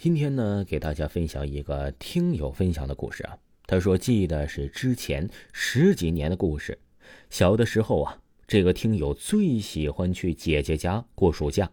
[0.00, 3.36] 今天呢，给大家分享一个听友分享的故事啊。
[3.66, 6.78] 他说，记得是之前十几年的故事。
[7.30, 11.68] 小的时候啊，这个听友最喜欢去姐姐家过暑假。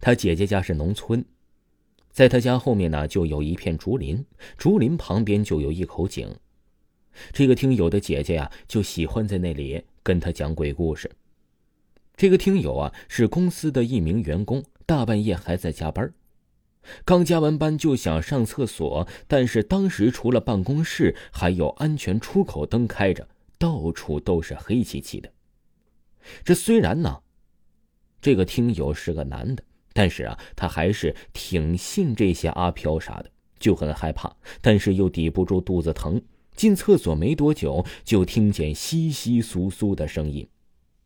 [0.00, 1.24] 他姐姐家是农村，
[2.12, 4.24] 在他家后面呢，就有一片竹林，
[4.56, 6.32] 竹林旁边就有一口井。
[7.32, 11.10] 这个听友的姐姐呀，就喜欢在那里跟他讲鬼故事。
[12.16, 16.14] 这个听友啊，是公司的一名员工，大半夜还在加班。
[17.04, 25.30] 刚加完班就想上厕所，但是当时除了办公室，还有安全出口灯开着，到处都是黑漆漆的。
[26.44, 27.22] 这虽然呢，
[28.20, 29.62] 这个听友是个男的，
[29.92, 36.20] 但是啊，他还是挺信这些阿飘啥的，就很害怕，但是又抵不住肚子疼。
[36.56, 40.48] 进厕所没多久，就听见窸窸窣窣的声音，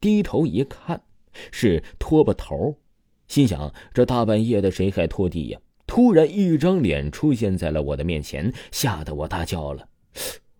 [0.00, 1.02] 低头一看，
[1.52, 2.78] 是拖把头。
[3.26, 5.60] 心想：这大半夜的，谁还拖地呀？
[5.86, 9.88] 突然，一张脸出现在了我的面前，吓得我大叫了：“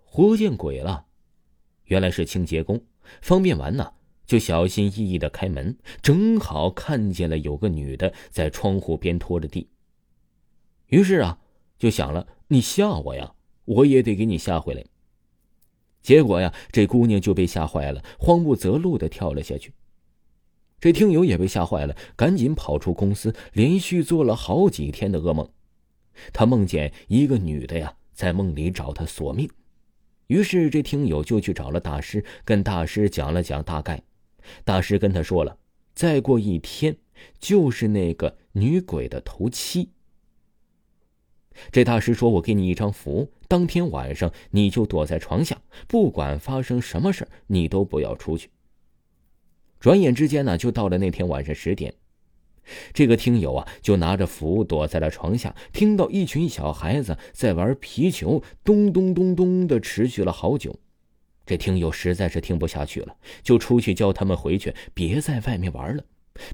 [0.05, 1.07] 活见鬼了！”
[1.87, 2.81] 原来是清洁工。
[3.21, 3.93] 方便完呢，
[4.27, 9.69] 就小心翼翼的开门，正好看见了有个女的在窗户边拖着地。
[10.89, 11.39] 于是啊，
[11.79, 14.85] 就想了：你吓我呀，我也得给你吓回来。
[16.03, 19.73] 结果呀，这姑娘就被吓坏了，慌不择路的跳了下去。
[20.85, 25.49] 这听友也被吓坏了，赶紧跑出公司，连续做了好几天的噩梦。
[26.31, 29.49] 他梦见一个女的呀，在梦里找他索命。
[30.27, 34.03] 于是这听友就去找了大师，跟大师讲了讲大概。
[34.63, 35.57] 大师跟他说了，
[35.95, 36.95] 再过一天
[37.39, 39.89] 就是那个女鬼的头七。
[41.73, 48.51] 这大师说：“我给你一张符，当天晚上你就躲在床下，不管发生什么事你都不要出去。”
[49.81, 51.93] 转眼之间呢，就到了那天晚上十点，
[52.95, 60.75] 这个听友啊，就拿着符躲在了床下，听到一群小孩子在玩皮球，咚咚咚咚的，持续了好久。
[61.45, 66.03] 这听友实在是听不下去了，就出去叫他们回去，别在外面玩了。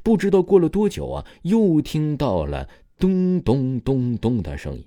[0.02, 4.84] 不知道过了多久啊，又听到了咚咚咚咚的声音。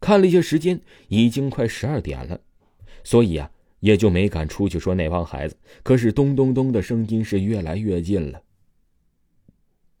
[0.00, 2.40] 看了一下时间，已经快十二点了，
[3.04, 3.50] 所以啊。
[3.80, 5.56] 也就没敢出去说那帮孩子。
[5.82, 8.42] 可是咚咚咚的声音是越来越近了。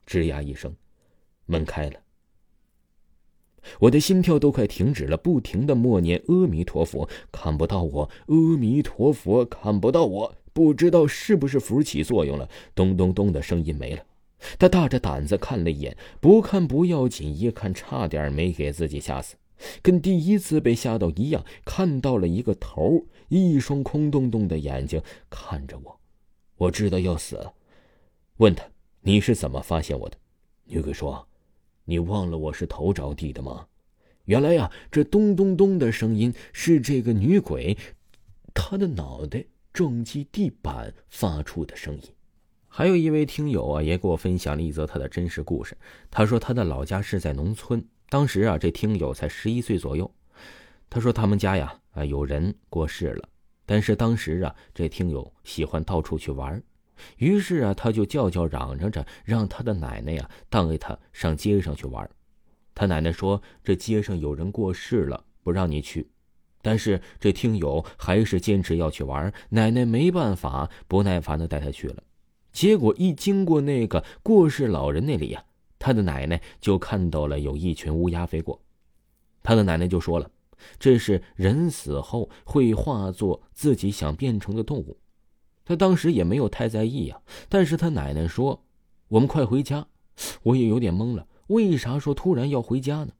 [0.06, 0.74] 吱呀一声，
[1.46, 2.00] 门开了。
[3.80, 10.34] 我的心跳都快停止了，不停的默念阿弥陀佛，看不到我，阿弥陀佛，看不到我。
[10.52, 14.02] 不知道是不是符起作用了，咚咚咚的声音没了。
[14.58, 19.34] 他大着胆子看了一眼，不看不要紧，一看差点没给自己吓死。
[19.82, 26.00] 跟第一次被吓到一样，看到了一个头，一双空洞洞的眼睛看着我，
[26.56, 27.54] 我知道要死了。
[28.38, 28.64] 问他
[29.00, 30.16] 你是怎么发现我的？
[30.64, 31.26] 女鬼说
[31.86, 33.66] ：“你忘了我是头着地的吗？”
[34.26, 37.78] 原来呀，这咚咚咚的声音是这个女鬼，
[38.52, 42.02] 她的脑袋撞击地板发出的声音。
[42.66, 45.78] 还有一位听友啊，也给我分享了一则他的真实故事。
[46.10, 47.82] 他说他的老家是在农村。
[48.08, 50.10] 当时啊，这听友才十一岁左右。
[50.88, 53.28] 他说他们家呀，啊有人过世了，
[53.64, 56.62] 但是当时啊，这听友喜欢到处去玩，
[57.16, 62.08] 于是啊，他就叫叫嚷嚷着让他的奶奶呀带他上街上去玩。
[62.74, 66.08] 他奶奶说这街上有人过世了，不让你去。
[66.62, 72.02] 但是这听友还是坚持要去玩，奶奶没办法，不耐烦的带他去了。
[72.52, 75.44] 结果一经过那个过世老人那里呀。
[75.78, 78.60] 他的奶奶就看到了有一群乌鸦飞过，
[79.42, 80.30] 他的奶奶就说了
[80.78, 84.98] ：“这是人死后会化作自己想变成的动物。”
[85.64, 87.20] 他当时也没有太在意呀。
[87.48, 88.64] 但是他奶奶说
[89.08, 89.86] ：“我们快回家。”
[90.44, 93.12] 我也有点懵了，为啥说突然要回家呢？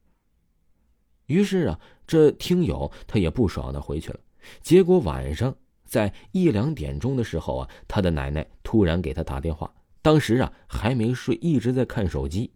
[1.27, 4.21] 于是啊，这听友他也不爽的回去了。
[4.62, 9.71] 结果晚上在一两点钟的时候啊，他的奶奶突然给他打电话。
[10.06, 12.53] 当时啊还没睡，一直在看手机，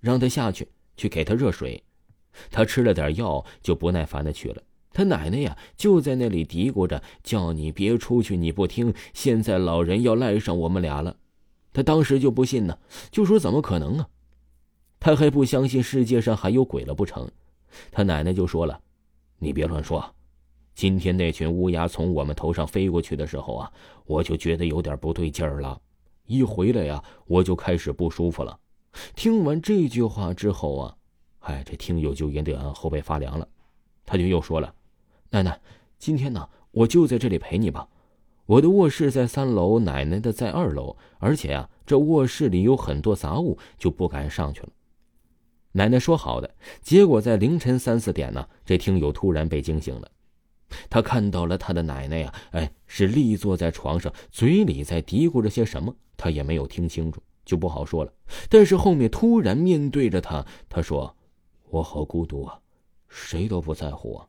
[0.00, 0.68] 让他下去
[0.98, 1.82] 去给他热水。
[2.50, 4.62] 他吃了点药，就不耐烦的去了。
[4.92, 11.16] 他奶奶呀就在那里嘀咕着，叫你别出去，你不听，现在老人要赖上我们俩了。
[11.72, 12.78] 他当时就不信呢，
[13.10, 14.06] 就说怎么可能啊？
[15.00, 17.26] 他还不相信世界上还有鬼了不成？
[17.90, 18.78] 他奶奶就说了
[19.40, 20.14] ：“你别乱说，
[20.74, 23.72] 今天那群乌鸦从我们头上飞过去的时候啊，
[24.04, 25.80] 我就觉得有点不对劲儿了。”
[26.26, 28.58] 一回来呀，我就开始不舒服了。
[29.14, 30.96] 听完这句话之后啊，
[31.40, 33.46] 哎，这听友就有点后背发凉了。
[34.06, 34.74] 他就又说了
[35.30, 35.60] ：“奶奶，
[35.98, 37.88] 今天呢，我就在这里陪你吧。
[38.46, 44.68] 我的卧室在三楼，奶奶的在二楼，而且啊，这卧室里有很多杂物，就不敢上去了。”
[45.72, 50.10] 奶奶说好的，结果在凌晨三四点呢，这听友突然被惊醒了。
[50.88, 58.12] 他看到了他的奶奶呀，哎，是立坐在床上，嘴里在嘀咕着些什么，他也没有听清楚，就不好说了。
[58.48, 61.16] 但是后面突然面对着他，他说
[61.70, 62.58] ：“我好孤独啊，
[63.08, 64.28] 谁都不在乎我。”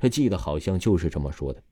[0.00, 1.62] 他记得好像就是这么说的，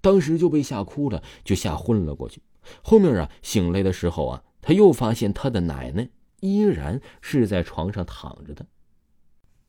[0.00, 2.42] 当时就被吓哭了，就吓昏了过去。
[2.82, 6.08] 后面啊，醒来的时候啊，他又发现他的奶奶
[6.40, 8.66] 依然是在床上躺着的。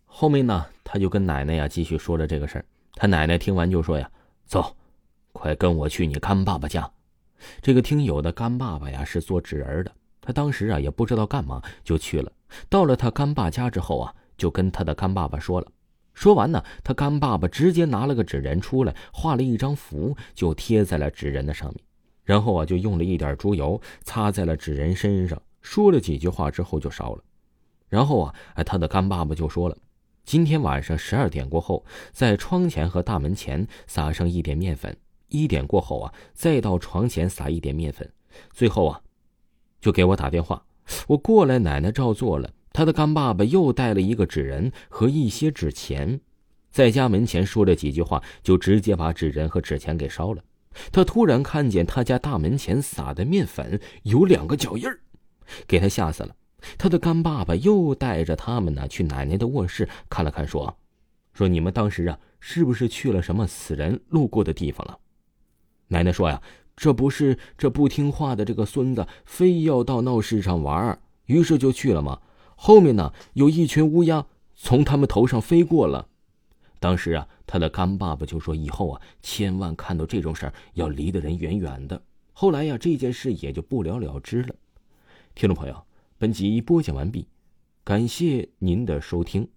[0.05, 2.65] 后面呢，他就跟奶奶呀继续说了这个事儿。
[2.95, 4.09] 他奶奶听完就说：“呀，
[4.45, 4.75] 走，
[5.33, 6.89] 快跟我去你干爸爸家。”
[7.61, 12.31] 这个听友的干爸爸呀是做纸人的，他当时啊也不知道干嘛，就去了。
[12.69, 15.67] 到了他干爸家之后啊，就跟他的干爸爸说了。
[16.13, 21.83] 说完呢，他干爸爸直接拿了个纸人出来，画了一张符，就贴在了纸人的上面。
[22.23, 27.23] 然后啊，就用了一点猪油擦在了纸人身上，说了几句话之后就烧了。
[27.89, 29.77] 然后啊，哎，他的干爸爸就说了。
[30.25, 34.97] 今天晚上十二点过后，在窗前和大门前撒上一点面粉。
[35.27, 38.11] 一点过后啊，再到床前撒一点面粉。
[38.51, 39.01] 最后啊，
[39.79, 40.65] 就给我打电话。
[41.07, 42.51] 我过来，奶奶照做了。
[42.73, 46.19] 他的干爸爸又带了一个纸人和一些纸钱，
[46.71, 50.43] 在家门前说了几句话，就直接把纸人和纸钱给烧了。
[50.91, 54.99] 他突然看见他家大门前撒的面粉有两个脚印儿，
[55.67, 56.35] 给他吓死了。
[56.77, 60.77] 他的干爸爸又带着他们呢去奶奶的卧室看了看，说
[61.33, 64.99] ：“说你们当时啊，是不是去了什么死人路过的地方了？”
[65.89, 66.41] 奶奶说：“呀，
[66.75, 72.19] 这不是这不听话的这个孙子非要到闹市上玩，于是就去了嘛。
[72.55, 74.25] 后面呢，有一群乌鸦
[74.55, 76.07] 从他们头上飞过了。
[76.79, 82.01] 当时啊，他的干爸爸就说：以后啊，千万看到这种事儿要离的人远远的。
[82.33, 84.55] 后来呀，这件事也就不了了之了。
[85.33, 85.75] 听众朋友。”
[86.17, 87.27] 本集播讲完毕，
[87.83, 89.49] 感谢您的收听。